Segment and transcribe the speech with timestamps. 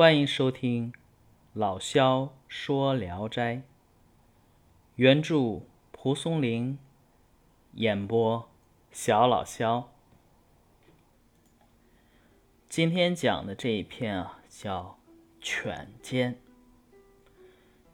[0.00, 0.94] 欢迎收听
[1.52, 3.56] 老萧说《聊斋》，
[4.96, 5.60] 原著
[5.92, 6.78] 蒲松龄，
[7.74, 8.48] 演播
[8.90, 9.92] 小老萧。
[12.66, 14.98] 今天讲的这一篇啊，叫
[15.44, 16.32] 《犬奸》。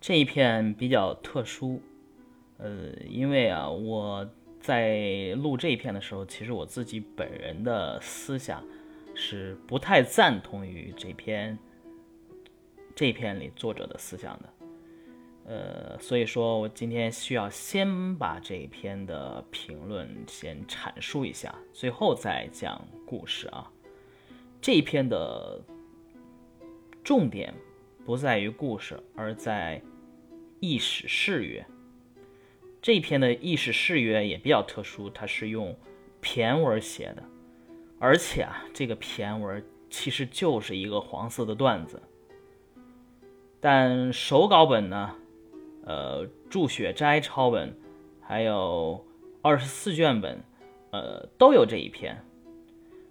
[0.00, 1.82] 这一篇比较特殊，
[2.56, 4.26] 呃，因为啊，我
[4.58, 8.64] 在录这一篇的时候，其实我自己本人的思想
[9.14, 11.58] 是不太赞同于这篇。
[13.00, 14.48] 这篇里作者的思想的，
[15.46, 23.72] 呃，所以说我今天需要先把这一篇的评论先阐述一下，最后再讲故事啊。
[24.60, 25.58] 这一篇的
[27.02, 27.54] 重点
[28.04, 29.80] 不在于故事，而在
[30.58, 31.64] 意史誓约。
[32.82, 35.74] 这篇的意史誓约也比较特殊，它是用
[36.20, 37.22] 骈文写的，
[37.98, 41.98] 而且啊，这个骈文其实就是一个黄色的段子。
[43.62, 45.14] 但手稿本呢，
[45.84, 47.76] 呃，祝雪斋抄本，
[48.22, 49.04] 还有
[49.42, 50.42] 二十四卷本，
[50.92, 52.24] 呃，都有这一篇，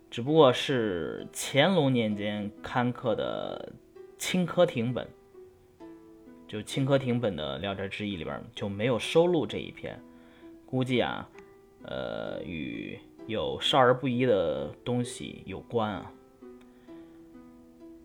[0.10, 3.74] 只不过是乾隆年间刊刻的
[4.18, 5.08] 清科亭本，
[6.48, 10.02] 就清科亭本的《聊斋志异》里边就没有收录这一篇，
[10.66, 11.30] 估计啊，
[11.84, 12.98] 呃，与
[13.28, 16.12] 有少儿不宜的东西有关啊。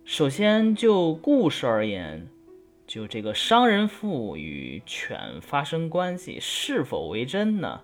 [0.05, 2.29] 首先就故事而言。
[2.87, 7.81] 就这个商人父与犬发生关系是否为真呢？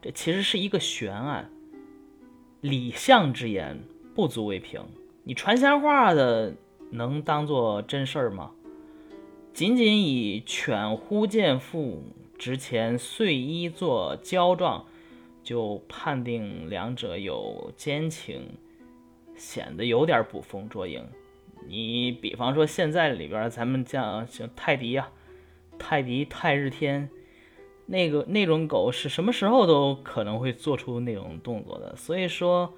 [0.00, 1.50] 这其实是一个悬案。
[2.60, 3.78] 李相之言
[4.14, 4.82] 不足为凭，
[5.22, 6.54] 你传闲话的
[6.90, 8.50] 能当做真事儿吗？
[9.52, 12.02] 仅仅以犬忽见父
[12.38, 14.86] 之前碎衣做交状，
[15.42, 18.48] 就判定两者有奸情，
[19.36, 21.06] 显得有点捕风捉影。
[21.66, 25.10] 你比方说现在里边，咱们像像泰迪呀，
[25.78, 27.08] 泰迪、泰日天，
[27.86, 32.72] 那个那种狗是什么时候都可能会做出那种动作的，所以说，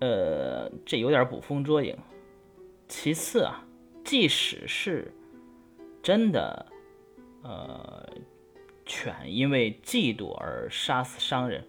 [0.00, 1.96] 呃，这有点捕风捉影。
[2.88, 3.64] 其次啊，
[4.04, 5.12] 即使是
[6.02, 6.66] 真的，
[7.42, 8.08] 呃，
[8.84, 11.64] 犬因为嫉妒而杀死商人，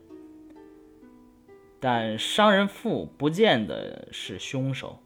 [1.80, 5.00] 但商人父不见得是凶手。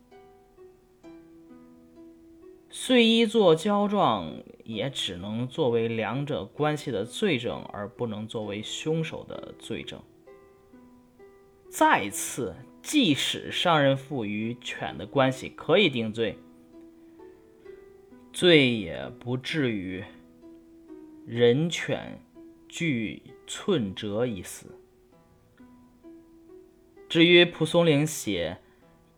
[2.74, 4.32] 碎衣做交状，
[4.64, 10.02] 也只能作为两者关系的罪证，而不能作为凶手的罪证。
[11.70, 16.38] 再次，即使商人妇与犬的关系可以定罪，
[18.32, 20.02] 罪也不至于
[21.28, 22.22] 人犬
[22.70, 24.68] 俱寸折一死。
[27.10, 28.61] 至于蒲松龄写。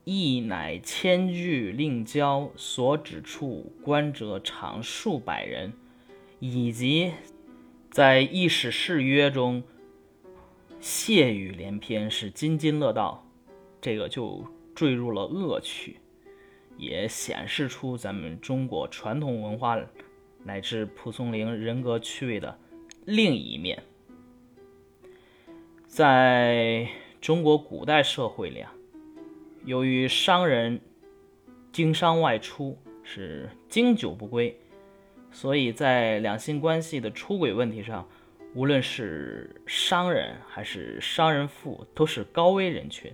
[0.06, 5.72] 亦乃千句令交，所指处观者常数百人，
[6.40, 7.14] 以及
[7.90, 9.64] 在议史誓约中
[10.82, 13.26] 谢语连篇，是津津乐道，
[13.80, 15.98] 这个就坠入了恶趣，
[16.78, 19.80] 也显示出咱们中国传统文化
[20.44, 22.60] 乃至蒲松龄人格趣味的
[23.06, 23.82] 另一面。
[25.88, 26.90] 在
[27.22, 28.74] 中国古代社会里啊。
[29.66, 30.80] 由于商人
[31.72, 34.56] 经商外出是经久不归，
[35.32, 38.06] 所以在两性关系的出轨问题上，
[38.54, 43.12] 无论是商人还是商人妇，都是高危人群。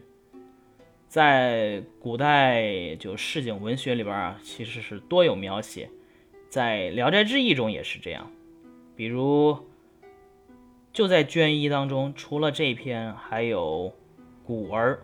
[1.08, 5.90] 在古代就市井文学里边啊，其实是多有描写，
[6.50, 8.31] 在《聊斋志异》中也是这样。
[8.96, 9.58] 比如
[10.92, 13.94] 就在卷一当中，除了这篇，还有
[14.44, 15.00] 古儿。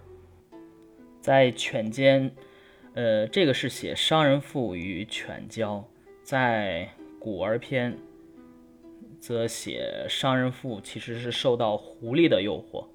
[1.25, 2.29] 在犬间，
[2.93, 5.83] 呃，这个是写商人妇与犬交；
[6.21, 6.87] 在
[7.17, 7.97] 古儿篇，
[9.19, 12.85] 则写商人妇其实是受到狐狸的诱惑。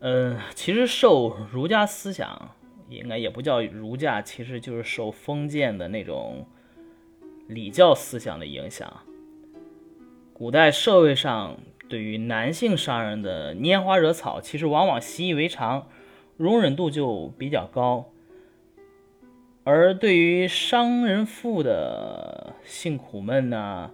[0.00, 2.50] 嗯，其实受儒家思想，
[2.90, 6.46] 应该也不叫儒家，其实就是受封建的那种
[7.48, 9.00] 礼教思想的影响。
[10.34, 11.56] 古代社会上
[11.88, 15.88] 对于男性商人的拈花惹草，其实往往习以为常。
[16.36, 18.10] 容忍度就比较高，
[19.62, 23.92] 而对于商人妇的性苦闷呢，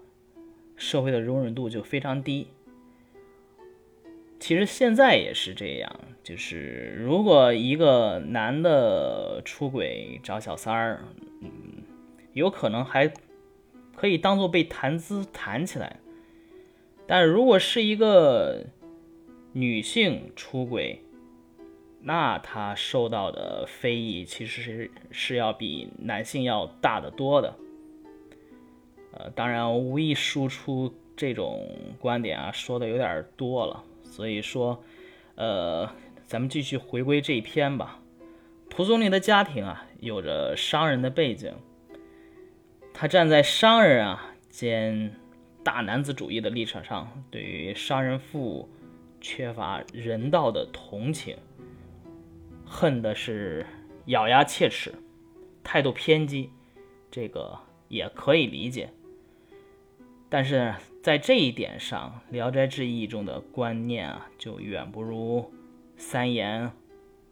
[0.74, 2.48] 社会的容忍度就非常低。
[4.38, 11.04] 其实现在也是这样，就是如果一个男的出轨找小三儿，
[11.42, 11.50] 嗯，
[12.32, 13.12] 有可能还
[13.94, 16.00] 可以当做被谈资谈起来，
[17.06, 18.64] 但如果是一个
[19.52, 21.02] 女性出轨，
[22.02, 27.54] 那他受到的非议其实是是要比男性要大得多的。
[29.12, 33.84] 呃，当然无意输出这种观点啊，说的有点多了。
[34.02, 34.82] 所以说，
[35.34, 35.88] 呃，
[36.24, 38.00] 咱们继续回归这一篇吧。
[38.70, 41.52] 蒲松龄的家庭啊，有着商人的背景，
[42.94, 45.12] 他站在商人啊兼
[45.62, 48.68] 大男子主义的立场上，对于商人妇
[49.20, 51.36] 缺乏人道的同情。
[52.72, 53.66] 恨的是
[54.06, 54.94] 咬牙切齿，
[55.64, 56.50] 态度偏激，
[57.10, 57.58] 这个
[57.88, 58.92] 也可以理解。
[60.28, 60.72] 但是
[61.02, 65.52] 在这一点上，《聊斋志异》中的观念啊，就远不如
[65.96, 66.70] 三言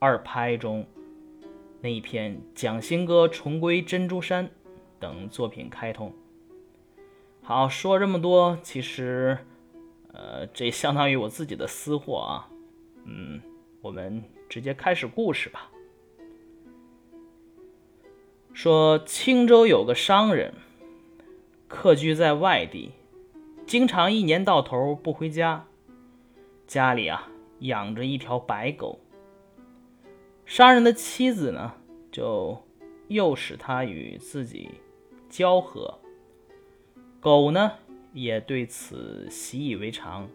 [0.01, 0.85] 二拍中
[1.81, 4.47] 那一篇《蒋兴哥重归珍珠山》
[4.99, 6.13] 等作品开通。
[7.43, 9.39] 好，说这么多，其实，
[10.13, 12.51] 呃，这相当于我自己的私货啊。
[13.05, 13.41] 嗯，
[13.81, 14.25] 我们。
[14.49, 15.71] 直接开始故事吧。
[18.55, 20.55] 说青州有个商人，
[21.69, 22.91] 客居在外地，
[23.67, 25.67] 经常一年到头不回家，
[26.67, 27.31] 家里啊
[27.61, 28.99] 养着一条白狗。
[30.45, 31.75] 商人的妻子呢，
[32.11, 32.61] 就
[33.09, 34.71] 诱使他与自己
[35.29, 36.01] 交合，
[37.21, 37.73] 狗呢
[38.13, 40.29] 也对此习以为常。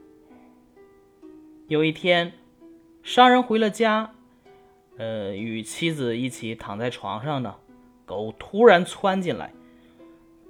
[1.68, 2.31] 有一天。
[3.03, 4.13] 商人回了家，
[4.97, 7.57] 呃，与妻子一起躺在床上呢。
[8.05, 9.53] 狗突然窜进来，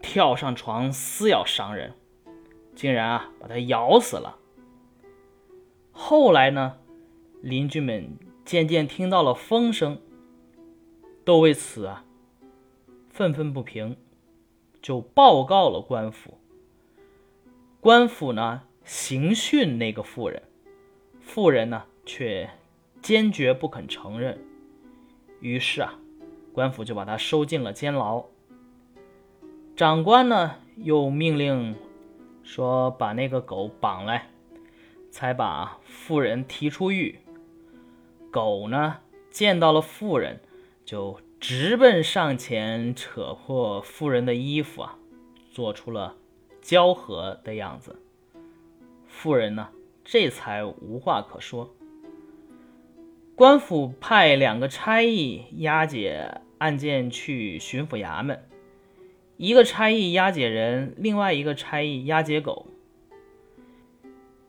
[0.04, 1.94] 跳上床撕咬商人，
[2.76, 4.38] 竟然啊把他咬死了。
[5.92, 6.78] 后来呢，
[7.42, 10.00] 邻居们渐渐听到了风声，
[11.26, 12.06] 都为此啊
[13.10, 13.98] 愤愤不平，
[14.80, 16.38] 就报告了官府。
[17.80, 20.44] 官府呢刑讯那个妇人，
[21.20, 21.86] 妇人呢。
[22.06, 22.50] 却
[23.02, 24.40] 坚决不肯承认，
[25.40, 25.96] 于是啊，
[26.54, 28.26] 官府就把他收进了监牢。
[29.76, 31.76] 长官呢，又命令
[32.44, 34.30] 说把那个狗绑来，
[35.10, 37.20] 才把妇人提出狱。
[38.32, 38.98] 狗呢，
[39.30, 40.40] 见到了妇人，
[40.86, 44.98] 就直奔上前，扯破妇人的衣服啊，
[45.52, 46.16] 做出了
[46.62, 48.00] 交合的样子。
[49.08, 49.70] 妇人呢，
[50.04, 51.74] 这才无话可说。
[53.36, 58.48] 官府派两个差役押解案件去巡抚衙门，
[59.38, 62.68] 一个差役押解人，另外一个差役押解狗。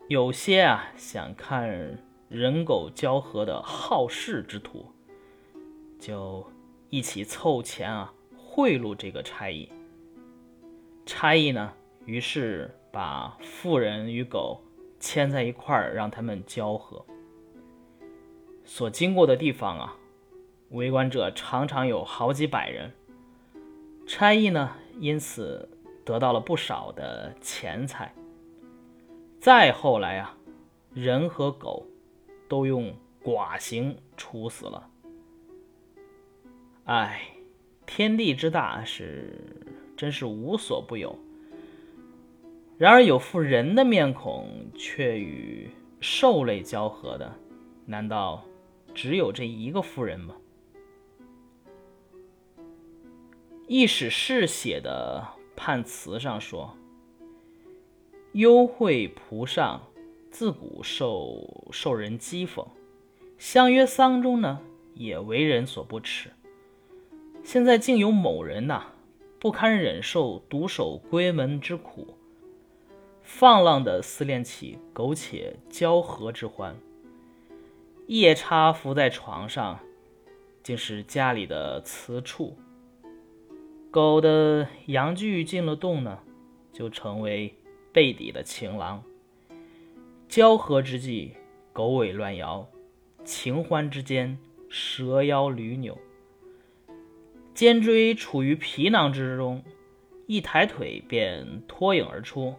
[0.08, 1.98] 有些啊想看
[2.28, 4.92] 人狗交合的好事之徒，
[5.98, 6.46] 就
[6.90, 9.72] 一起凑钱啊贿赂这个差役。
[11.06, 11.72] 差役呢，
[12.04, 14.60] 于是把妇人与狗
[15.00, 17.02] 牵在一块儿，让他们交合。
[18.64, 19.96] 所经过的地方啊，
[20.70, 22.90] 围观者常常有好几百人。
[24.06, 25.68] 差役呢，因此
[26.04, 28.14] 得到了不少的钱财。
[29.40, 30.36] 再后来啊，
[30.92, 31.86] 人和狗
[32.48, 34.88] 都用剐刑处死了。
[36.84, 37.20] 哎，
[37.86, 39.38] 天地之大，是
[39.96, 41.18] 真是无所不有。
[42.76, 45.70] 然而有副人的面孔却与
[46.00, 47.32] 兽类交合的，
[47.86, 48.44] 难道？
[48.94, 50.36] 只有这一个妇人吗？
[53.66, 55.26] 易史是写的
[55.56, 56.76] 判词上说
[58.32, 59.82] ：“幽会蒲上，
[60.30, 62.66] 自古受受人讥讽，
[63.36, 64.60] 相约丧中呢，
[64.94, 66.30] 也为人所不齿。
[67.42, 68.92] 现在竟有某人呐，
[69.38, 72.16] 不堪忍受独守闺门之苦，
[73.22, 76.76] 放浪的思恋起苟且交合之欢。”
[78.06, 79.80] 夜叉伏在床上，
[80.62, 82.54] 竟是家里的雌畜。
[83.90, 86.18] 狗的阳具进了洞呢，
[86.70, 87.54] 就成为
[87.92, 89.02] 背底的情郎。
[90.28, 91.32] 交合之际，
[91.72, 92.66] 狗尾乱摇；
[93.24, 94.36] 情欢之间，
[94.68, 95.96] 蛇腰驴扭。
[97.54, 99.62] 肩椎处于皮囊之中，
[100.26, 102.54] 一抬腿便脱颖而出，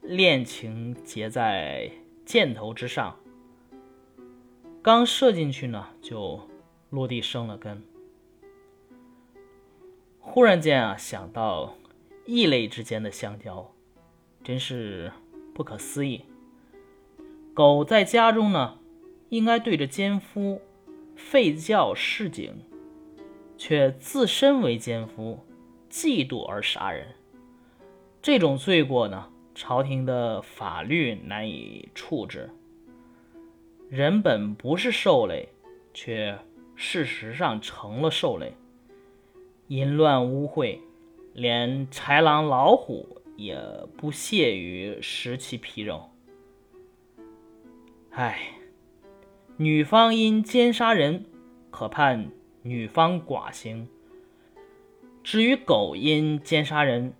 [0.00, 1.90] 恋情结在
[2.24, 3.18] 箭头之上。
[4.82, 6.40] 刚射进去呢，就
[6.90, 7.80] 落地生了根。
[10.18, 11.76] 忽然间啊，想到
[12.26, 13.72] 异类之间的相交，
[14.42, 15.12] 真是
[15.54, 16.24] 不可思议。
[17.54, 18.76] 狗在家中呢，
[19.28, 20.60] 应该对着奸夫
[21.16, 22.52] 吠叫示警，
[23.56, 25.38] 却自身为奸夫，
[25.88, 27.06] 嫉妒而杀人。
[28.20, 32.50] 这种罪过呢，朝廷的法律难以处置。
[33.92, 35.50] 人本不是兽类，
[35.92, 36.38] 却
[36.74, 38.54] 事实上成了兽类，
[39.68, 40.78] 淫乱污秽，
[41.34, 43.54] 连豺狼老虎也
[43.98, 46.08] 不屑于食其皮肉。
[48.12, 48.54] 唉，
[49.58, 51.26] 女方因奸杀人，
[51.70, 52.30] 可判
[52.62, 53.86] 女方寡刑；
[55.22, 57.12] 至于狗因奸杀人，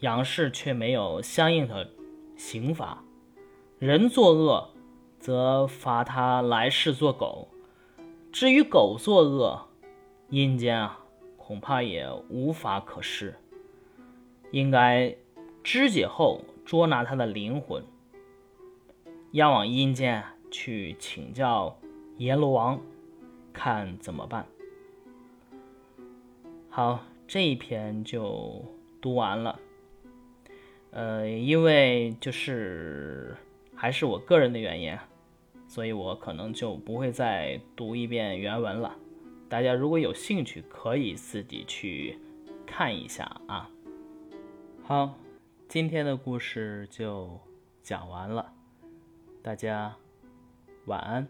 [0.00, 1.88] 杨氏却没有相应的
[2.36, 3.04] 刑罚。
[3.78, 4.70] 人作恶，
[5.26, 7.48] 则罚他来世做狗；
[8.30, 9.66] 至于狗作恶，
[10.30, 11.00] 阴间啊，
[11.36, 13.34] 恐怕也无法可施。
[14.52, 15.16] 应该
[15.64, 17.82] 肢解后捉拿他的灵魂，
[19.32, 21.76] 押往阴间去请教
[22.18, 22.80] 阎罗王，
[23.52, 24.46] 看怎么办。
[26.70, 28.64] 好，这一篇就
[29.00, 29.58] 读完了。
[30.92, 33.36] 呃，因为就是
[33.74, 34.96] 还是我个人的原因，
[35.76, 38.96] 所以我可能就不会再读一遍原文了。
[39.46, 42.18] 大家如果有兴趣，可以自己去
[42.64, 43.68] 看一下啊。
[44.82, 45.18] 好，
[45.68, 47.38] 今天的故事就
[47.82, 48.54] 讲完了，
[49.42, 49.94] 大家
[50.86, 51.28] 晚安。